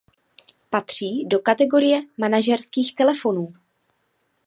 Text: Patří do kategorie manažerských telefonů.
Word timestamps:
Patří 0.69 1.25
do 1.25 1.39
kategorie 1.39 2.01
manažerských 2.17 2.95
telefonů. 2.95 3.53